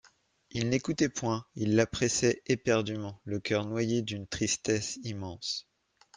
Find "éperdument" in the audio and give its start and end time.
2.47-3.21